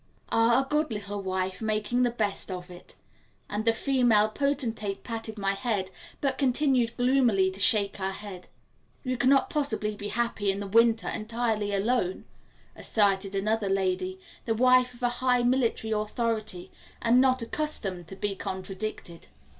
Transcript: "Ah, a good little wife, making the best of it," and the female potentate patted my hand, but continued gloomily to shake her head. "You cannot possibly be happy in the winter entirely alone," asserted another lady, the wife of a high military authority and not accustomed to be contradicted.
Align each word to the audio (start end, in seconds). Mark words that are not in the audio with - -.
"Ah, 0.31 0.63
a 0.63 0.67
good 0.67 0.89
little 0.91 1.21
wife, 1.21 1.61
making 1.61 2.01
the 2.01 2.09
best 2.09 2.49
of 2.49 2.71
it," 2.71 2.95
and 3.47 3.65
the 3.65 3.71
female 3.71 4.29
potentate 4.29 5.03
patted 5.03 5.37
my 5.37 5.53
hand, 5.53 5.91
but 6.21 6.39
continued 6.39 6.97
gloomily 6.97 7.51
to 7.51 7.59
shake 7.59 7.97
her 7.97 8.09
head. 8.11 8.47
"You 9.03 9.15
cannot 9.15 9.51
possibly 9.51 9.93
be 9.93 10.07
happy 10.07 10.49
in 10.51 10.59
the 10.59 10.65
winter 10.65 11.07
entirely 11.07 11.71
alone," 11.71 12.25
asserted 12.75 13.35
another 13.35 13.69
lady, 13.69 14.19
the 14.45 14.55
wife 14.55 14.95
of 14.95 15.03
a 15.03 15.09
high 15.21 15.43
military 15.43 15.93
authority 15.93 16.71
and 16.99 17.21
not 17.21 17.43
accustomed 17.43 18.07
to 18.07 18.15
be 18.15 18.35
contradicted. 18.35 19.27